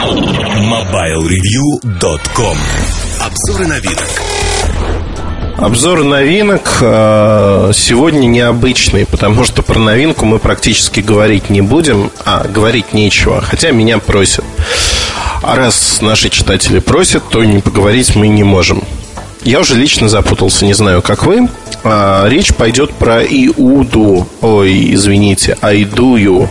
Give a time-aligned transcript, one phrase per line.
[0.00, 2.56] MobileReview.com
[3.20, 4.08] Обзоры новинок
[5.58, 12.48] Обзор новинок э, сегодня необычный, потому что про новинку мы практически говорить не будем, а
[12.48, 14.46] говорить нечего, хотя меня просят.
[15.42, 18.82] А раз наши читатели просят, то не поговорить мы не можем.
[19.42, 21.48] Я уже лично запутался, не знаю, как вы.
[21.82, 24.28] А, речь пойдет про Иуду.
[24.42, 26.50] Ой, извините, Айдую.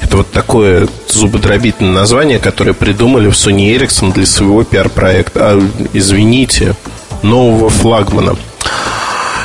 [0.00, 5.40] Это вот такое зубодробительное название, которое придумали в Sony Ericsson для своего пиар-проекта.
[5.52, 6.74] А, извините,
[7.22, 8.36] нового флагмана.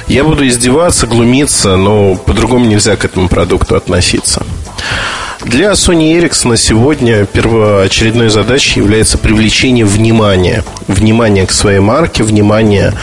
[0.07, 4.43] Я буду издеваться, глумиться, но по-другому нельзя к этому продукту относиться.
[5.41, 10.65] Для Sony Ericsson сегодня первоочередной задачей является привлечение внимания.
[10.88, 12.93] Внимание к своей марке, внимание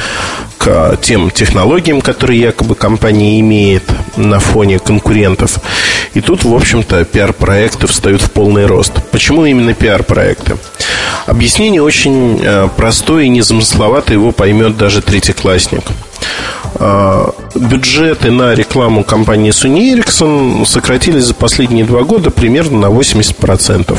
[0.59, 3.85] к тем технологиям, которые якобы компания имеет
[4.17, 5.59] на фоне конкурентов.
[6.13, 8.93] И тут, в общем-то, пиар-проекты встают в полный рост.
[9.11, 10.59] Почему именно пиар-проекты?
[11.25, 15.83] Объяснение очень э, простое и незамысловато, его поймет даже третьеклассник.
[16.77, 23.99] А, бюджеты на рекламу компании Sony Ericsson сократились за последние два года примерно на 80%.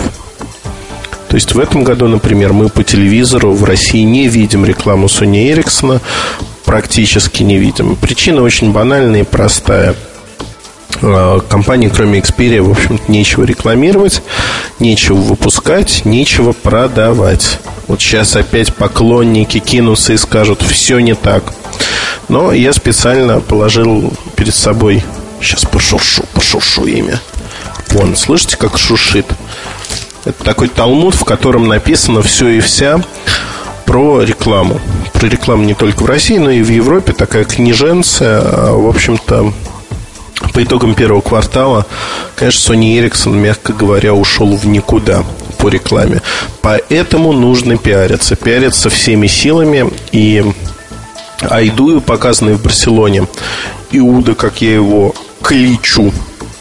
[1.27, 5.51] То есть в этом году, например, мы по телевизору в России не видим рекламу Sony
[5.53, 5.99] Ericsson,
[6.65, 7.95] практически не видим.
[7.95, 9.95] Причина очень банальная и простая.
[11.01, 14.21] А, компании, кроме Xperia, в общем-то, нечего рекламировать,
[14.79, 17.59] нечего выпускать, нечего продавать.
[17.87, 21.53] Вот сейчас опять поклонники кинутся и скажут, все не так.
[22.29, 25.03] Но я специально положил перед собой
[25.41, 27.21] Сейчас пошуршу, пошуршу имя
[27.89, 29.25] Вон, слышите, как шушит
[30.25, 33.01] Это такой талмуд, в котором написано все и вся
[33.85, 34.81] про рекламу
[35.13, 39.53] Про рекламу не только в России, но и в Европе Такая книженция, в общем-то
[40.53, 41.85] по итогам первого квартала,
[42.35, 45.23] конечно, Sony Ericsson, мягко говоря, ушел в никуда
[45.57, 46.21] по рекламе.
[46.61, 48.35] Поэтому нужно пиариться.
[48.35, 49.91] Пиариться всеми силами.
[50.11, 50.43] И
[51.41, 53.27] Айдую, показанный в Барселоне,
[53.91, 56.11] Иуда, как я его кличу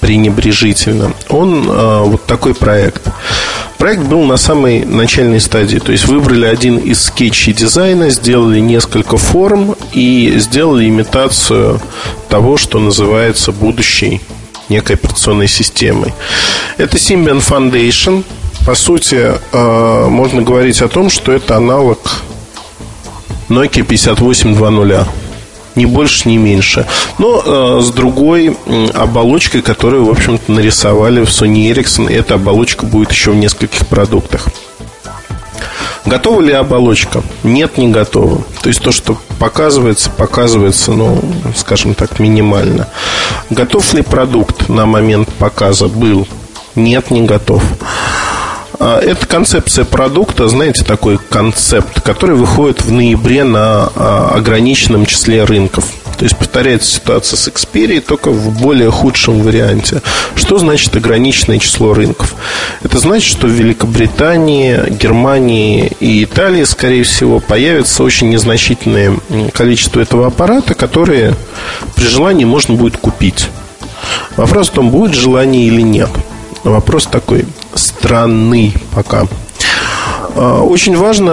[0.00, 3.02] пренебрежительно, он э, вот такой проект.
[3.78, 9.16] Проект был на самой начальной стадии, то есть выбрали один из скетчей дизайна, сделали несколько
[9.16, 11.80] форм и сделали имитацию
[12.28, 14.20] того, что называется будущей
[14.68, 16.14] некой операционной системой.
[16.76, 18.24] Это Symbian Foundation.
[18.64, 21.98] По сути, э, можно говорить о том, что это аналог
[23.48, 25.06] Nokia 5820
[25.76, 26.86] ни больше, ни меньше.
[27.18, 28.56] Но э, с другой
[28.94, 32.10] оболочкой, которую, в общем-то, нарисовали в Sony Ericsson.
[32.10, 34.48] Эта оболочка будет еще в нескольких продуктах.
[36.06, 37.22] Готова ли оболочка?
[37.42, 38.42] Нет, не готова.
[38.62, 41.20] То есть то, что показывается, показывается, ну,
[41.56, 42.88] скажем так, минимально.
[43.50, 46.26] Готов ли продукт на момент показа был?
[46.76, 47.62] Нет, не готов.
[48.78, 55.44] А, это концепция продукта, знаете, такой концепт, который выходит в ноябре на а, ограниченном числе
[55.44, 55.86] рынков.
[56.18, 60.00] То есть повторяется ситуация с Xperia, только в более худшем варианте.
[60.34, 62.34] Что значит ограниченное число рынков?
[62.82, 69.18] Это значит, что в Великобритании, Германии и Италии, скорее всего, появится очень незначительное
[69.52, 71.34] количество этого аппарата, которые
[71.96, 73.48] при желании можно будет купить.
[74.36, 76.10] Вопрос в том, будет желание или нет.
[76.64, 77.44] Вопрос такой
[77.76, 79.26] странный пока.
[80.36, 81.32] А, очень важно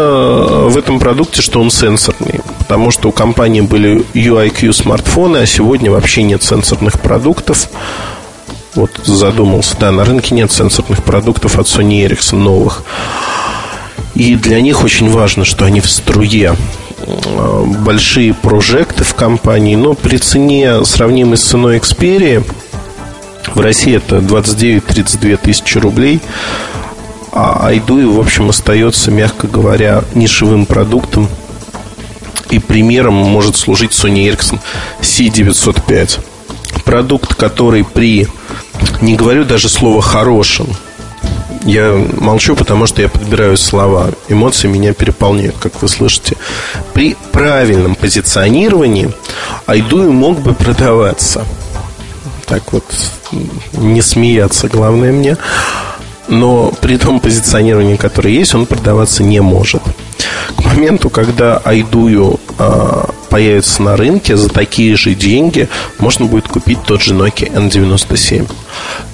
[0.67, 5.91] в этом продукте, что он сенсорный, потому что у компании были UIQ смартфоны, а сегодня
[5.91, 7.69] вообще нет сенсорных продуктов.
[8.75, 12.83] Вот задумался, да, на рынке нет сенсорных продуктов от Sony Ericsson новых.
[14.15, 16.55] И для них очень важно, что они в струе
[17.05, 22.43] а, большие прожекты в компании, но при цене, сравнимой с ценой Xperia,
[23.53, 26.21] в России это 29-32 тысячи рублей.
[27.31, 31.27] А Айдуи, в общем, остается, мягко говоря, нишевым продуктом.
[32.49, 34.59] И примером может служить Sony Ericsson
[35.01, 36.19] C905.
[36.85, 38.27] Продукт, который при,
[39.01, 40.67] не говорю даже слово «хорошем»,
[41.65, 44.09] я молчу, потому что я подбираю слова.
[44.27, 46.35] Эмоции меня переполняют, как вы слышите.
[46.93, 49.13] При правильном позиционировании
[49.65, 51.45] Айдуи мог бы продаваться–
[52.45, 52.83] так вот
[53.73, 55.37] не смеяться, главное мне.
[56.27, 59.83] Но при том позиционировании, которое есть, он продаваться не может.
[60.55, 65.67] К моменту, когда Айдую э, появится на рынке, за такие же деньги
[65.99, 68.49] можно будет купить тот же Nokia N97.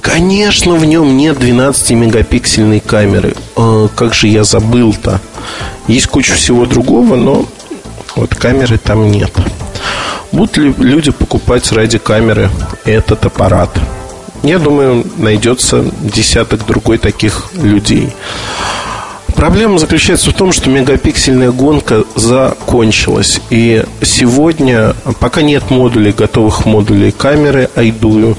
[0.01, 3.33] Конечно, в нем нет 12-мегапиксельной камеры.
[3.55, 5.19] Э, как же я забыл-то?
[5.87, 7.45] Есть куча всего другого, но
[8.15, 9.31] вот камеры там нет.
[10.31, 12.49] Будут ли люди покупать ради камеры
[12.85, 13.69] этот аппарат?
[14.43, 18.13] Я думаю, найдется десяток другой таких людей.
[19.35, 23.41] Проблема заключается в том, что мегапиксельная гонка закончилась.
[23.49, 28.37] И сегодня, пока нет модулей, готовых модулей камеры айдую,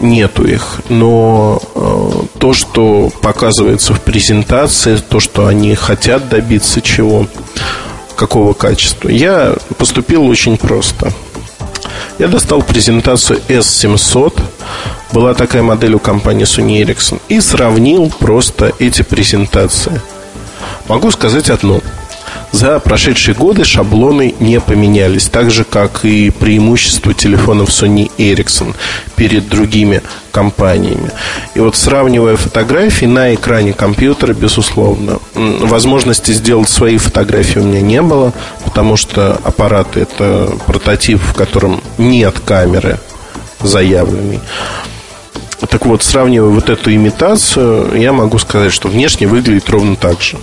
[0.00, 0.80] нету их.
[0.88, 7.26] Но э, то, что показывается в презентации, то, что они хотят добиться чего,
[8.18, 11.12] какого качества, я поступил очень просто.
[12.18, 14.42] Я достал презентацию S700
[15.12, 20.00] была такая модель у компании Sony Ericsson и сравнил просто эти презентации.
[20.86, 21.80] Могу сказать одно.
[22.52, 28.74] За прошедшие годы шаблоны не поменялись, так же, как и преимущества телефонов Sony Ericsson
[29.16, 30.02] перед другими
[30.32, 31.10] компаниями.
[31.54, 38.02] И вот сравнивая фотографии на экране компьютера, безусловно, возможности сделать свои фотографии у меня не
[38.02, 38.32] было,
[38.64, 42.98] потому что аппарат это прототип, в котором нет камеры
[43.60, 44.40] заявленной.
[45.68, 50.38] Так вот, сравнивая вот эту имитацию, я могу сказать, что внешне выглядит ровно так же.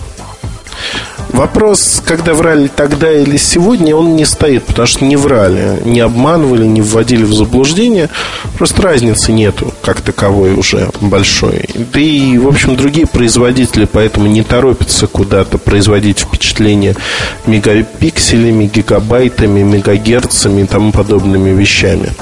[1.36, 6.64] Вопрос, когда врали тогда или сегодня, он не стоит, потому что не врали, не обманывали,
[6.64, 8.08] не вводили в заблуждение.
[8.56, 11.68] Просто разницы нету как таковой уже большой.
[11.92, 16.96] Да и, в общем, другие производители поэтому не торопятся куда-то производить впечатление
[17.44, 22.14] мегапикселями, гигабайтами, мегагерцами и тому подобными вещами.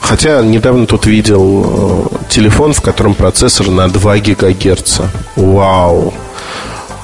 [0.00, 5.10] Хотя недавно тут видел э, телефон, в котором процессор на 2 гигагерца.
[5.34, 6.14] Вау!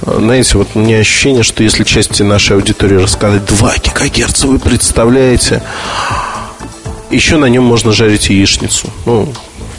[0.04, 5.62] Знаете, вот у меня ощущение, что если части нашей аудитории рассказать 2 гигагерца, вы представляете,
[7.10, 8.88] еще на нем можно жарить яичницу.
[9.06, 9.32] Ну,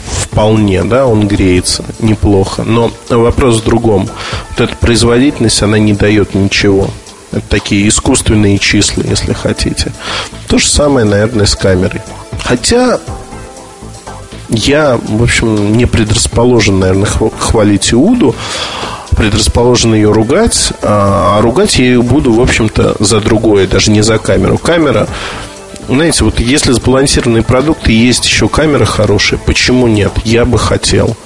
[0.06, 2.62] вполне, да, он греется неплохо.
[2.62, 4.08] Но вопрос в другом.
[4.50, 6.88] Вот эта производительность, она не дает ничего.
[7.30, 9.92] Это такие искусственные числа, если хотите.
[10.48, 12.00] То же самое, наверное, с камерой.
[12.42, 12.98] Хотя
[14.48, 18.34] я, в общем, не предрасположен, наверное, хвалить Иуду,
[19.14, 24.02] предрасположен ее ругать, а, а ругать я ее буду, в общем-то, за другое, даже не
[24.02, 24.58] за камеру.
[24.58, 25.08] Камера,
[25.88, 30.12] знаете, вот если сбалансированные продукты, есть еще камера хорошая, почему нет?
[30.24, 31.16] Я бы хотел.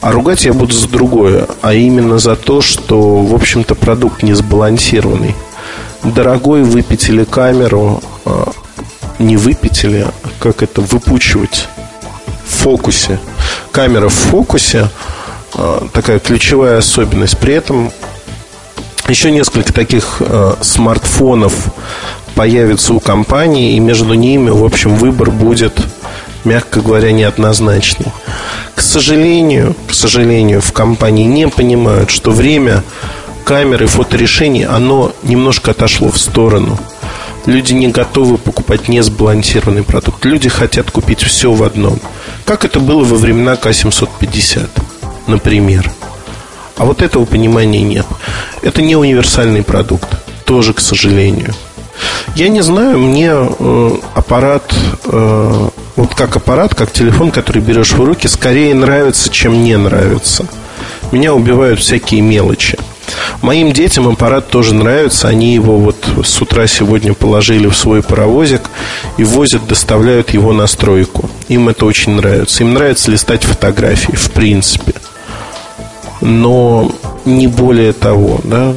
[0.00, 4.34] А ругать я буду за другое, а именно за то, что, в общем-то, продукт не
[4.34, 5.34] сбалансированный.
[6.04, 8.52] Дорогой выпятили камеру, а,
[9.18, 11.68] не выпятили, а как это, выпучивать
[12.46, 13.18] в фокусе.
[13.72, 14.88] Камера в фокусе
[15.92, 17.38] такая ключевая особенность.
[17.38, 17.90] При этом
[19.08, 21.54] еще несколько таких э, смартфонов
[22.34, 25.80] появится у компании, и между ними, в общем, выбор будет,
[26.44, 28.12] мягко говоря, неоднозначный.
[28.74, 32.84] К сожалению, к сожалению, в компании не понимают, что время
[33.44, 36.78] камеры фоторешений, оно немножко отошло в сторону–
[37.48, 40.22] Люди не готовы покупать несбалансированный продукт.
[40.26, 41.98] Люди хотят купить все в одном.
[42.44, 44.68] Как это было во времена К-750,
[45.28, 45.90] например.
[46.76, 48.06] А вот этого понимания нет.
[48.62, 50.08] Это не универсальный продукт.
[50.44, 51.54] Тоже, к сожалению.
[52.36, 54.72] Я не знаю, мне э, аппарат,
[55.04, 60.46] э, вот как аппарат, как телефон, который берешь в руки, скорее нравится, чем не нравится.
[61.10, 62.78] Меня убивают всякие мелочи.
[63.42, 65.28] Моим детям аппарат тоже нравится.
[65.28, 68.62] Они его вот с утра сегодня положили в свой паровозик
[69.16, 71.30] и возят, доставляют его на стройку.
[71.48, 72.62] Им это очень нравится.
[72.62, 74.94] Им нравится листать фотографии, в принципе.
[76.20, 76.90] Но
[77.24, 78.74] не более того, да.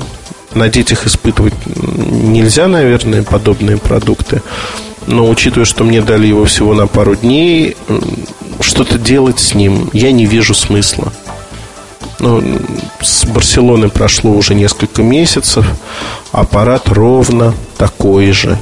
[0.54, 4.42] На детях испытывать нельзя, наверное, подобные продукты.
[5.08, 7.76] Но учитывая, что мне дали его всего на пару дней,
[8.60, 11.12] что-то делать с ним я не вижу смысла.
[12.20, 12.44] Ну,
[13.02, 15.66] с Барселоны прошло уже несколько месяцев.
[16.32, 18.60] Аппарат ровно такой же.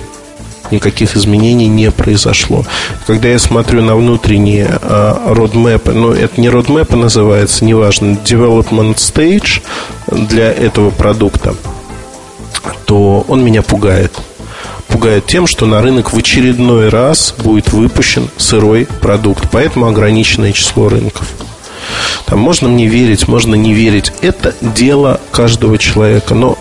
[0.72, 2.66] Никаких изменений не произошло.
[3.08, 9.62] Когда я смотрю на внутренние э, родмэпы, ну, это не родмэпы называется, неважно, development stage
[10.08, 11.56] для этого продукта,
[12.86, 14.14] то он меня пугает
[14.90, 19.48] пугает тем, что на рынок в очередной раз будет выпущен сырой продукт.
[19.52, 21.28] Поэтому ограниченное число рынков.
[22.26, 24.12] Там можно мне верить, можно не верить.
[24.22, 26.36] Это дело каждого человека.
[26.36, 26.58] Но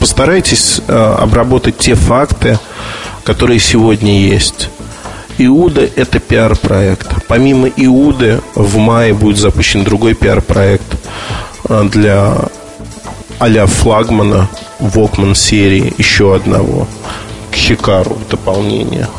[0.00, 2.58] постарайтесь э, обработать те факты,
[3.28, 4.70] которые сегодня есть.
[5.36, 7.26] Иуда– это пиар-проект.
[7.26, 10.96] Помимо Иуды, в мае будет запущен другой пиар-проект
[11.68, 12.36] э, для
[13.38, 14.48] а флагмана
[14.80, 16.88] Walkman серии, еще одного,
[17.50, 19.08] к Хикару дополнение–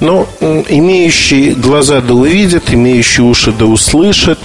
[0.00, 4.38] но имеющие глаза да увидят, имеющие уши да услышат.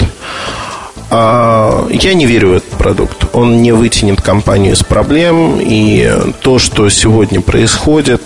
[1.09, 3.25] А, я не верю в этот продукт.
[3.33, 5.57] Он не вытянет компанию из проблем.
[5.59, 6.07] И
[6.41, 8.21] то, что сегодня происходит,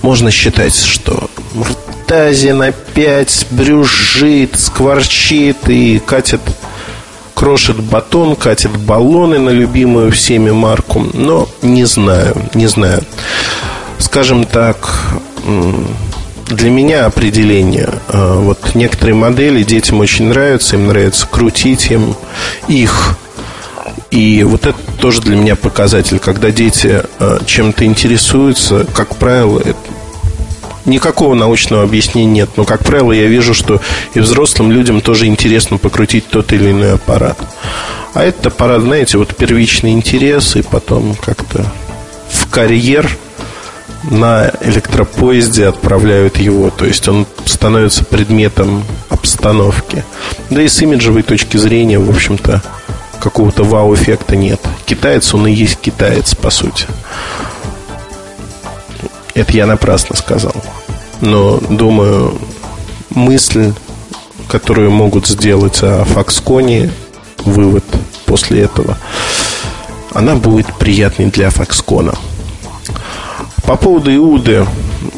[0.00, 6.40] можно считать, что Муртазин опять брюжит, скворчит и катит
[7.34, 13.02] крошит батон, катит баллоны на любимую всеми марку, но не знаю, не знаю.
[13.98, 14.88] Скажем так,
[16.46, 17.90] для меня определение.
[18.08, 22.16] А, вот некоторые модели детям очень нравятся, им нравится крутить им
[22.68, 23.18] их.
[24.10, 29.76] И вот это тоже для меня показатель, когда дети а, чем-то интересуются, как правило, это
[30.86, 32.50] никакого научного объяснения нет.
[32.56, 33.80] Но, как правило, я вижу, что
[34.14, 37.38] и взрослым людям тоже интересно покрутить тот или иной аппарат.
[38.14, 41.66] А этот аппарат, знаете, вот первичный интерес, и потом как-то
[42.30, 43.10] в карьер
[44.10, 46.70] на электропоезде отправляют его.
[46.70, 50.04] То есть он становится предметом обстановки.
[50.50, 52.62] Да и с имиджевой точки зрения, в общем-то,
[53.26, 54.60] какого-то вау-эффекта нет.
[54.84, 56.86] Китаец, он и есть китаец, по сути.
[59.34, 60.54] Это я напрасно сказал.
[61.20, 62.38] Но, думаю,
[63.10, 63.72] мысль,
[64.46, 66.88] которую могут сделать о Foxconn,
[67.44, 67.84] вывод
[68.26, 68.96] после этого,
[70.14, 72.16] она будет приятной для Foxconn.
[73.64, 74.64] По поводу Иуды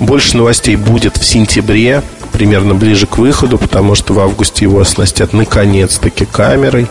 [0.00, 5.34] больше новостей будет в сентябре, примерно ближе к выходу, потому что в августе его оснастят
[5.34, 6.86] наконец-таки камерой.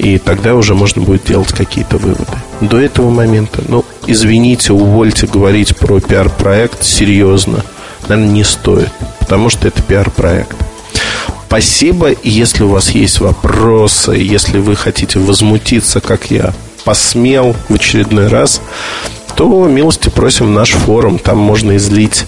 [0.00, 2.32] И тогда уже можно будет делать какие-то выводы.
[2.62, 7.62] До этого момента, ну, извините, увольте говорить про пиар-проект серьезно.
[8.08, 8.88] Наверное, не стоит,
[9.18, 10.56] потому что это пиар-проект.
[11.46, 16.54] Спасибо, если у вас есть вопросы, если вы хотите возмутиться, как я
[16.86, 18.62] посмел в очередной раз,
[19.36, 21.18] то милости просим наш форум.
[21.18, 22.24] Там можно излить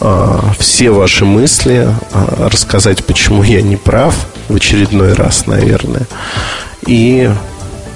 [0.00, 4.16] э, все ваши мысли, э, рассказать, почему я не прав
[4.48, 6.08] в очередной раз, наверное,
[6.86, 7.30] и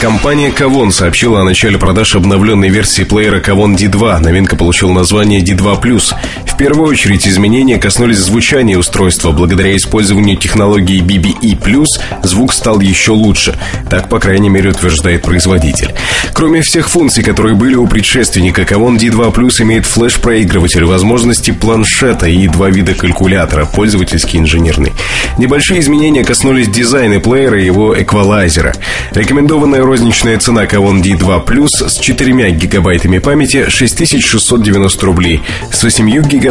[0.00, 4.20] Компания Kavon сообщила о начале продаж обновленной версии плеера Kavon D2.
[4.20, 6.14] Новинка получила название D2+.
[6.58, 9.30] Первую очередь изменения коснулись звучания устройства.
[9.30, 11.84] Благодаря использованию технологии BBE+,
[12.24, 13.56] звук стал еще лучше.
[13.88, 15.94] Так, по крайней мере, утверждает производитель.
[16.32, 22.70] Кроме всех функций, которые были у предшественника, Kavon D2 имеет флеш-проигрыватель, возможности планшета и два
[22.70, 24.92] вида калькулятора, пользовательский и инженерный.
[25.38, 28.74] Небольшие изменения коснулись дизайна плеера и его эквалайзера.
[29.12, 35.40] Рекомендованная розничная цена Kavon D2 Plus с 4 гигабайтами памяти 6690 рублей,
[35.72, 36.47] с 8 гигабайтами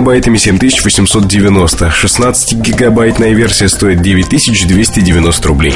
[0.79, 5.75] 7890, 16 гигабайтная версия стоит 9290 рублей.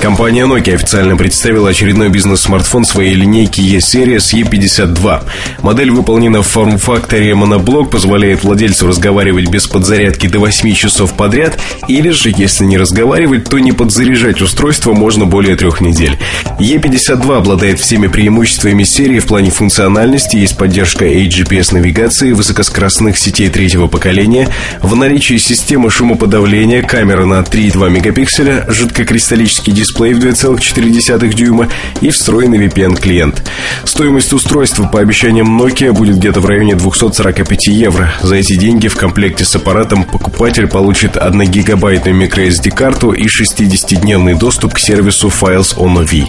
[0.00, 5.24] Компания Nokia официально представила очередной бизнес-смартфон своей линейки E-Series E52.
[5.60, 12.08] Модель выполнена в форм-факторе моноблок, позволяет владельцу разговаривать без подзарядки до 8 часов подряд, или
[12.10, 16.18] же, если не разговаривать, то не подзаряжать устройство можно более трех недель.
[16.58, 24.48] E52 обладает всеми преимуществами серии в плане функциональности, есть поддержка AGPS-навигации, высокоскоростных сетей третьего поколения,
[24.80, 31.68] в наличии системы шумоподавления, камера на 3,2 мегапикселя, жидкокристаллический дисплей дисплей в 2,4 дюйма
[32.00, 33.42] и встроенный VPN-клиент.
[33.84, 38.12] Стоимость устройства, по обещаниям Nokia, будет где-то в районе 245 евро.
[38.22, 44.74] За эти деньги в комплекте с аппаратом покупатель получит 1 гигабайтную microSD-карту и 60-дневный доступ
[44.74, 46.28] к сервису Files on OV.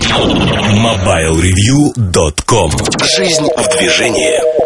[0.74, 2.72] MobileReview.com
[3.18, 4.62] Жизнь в движении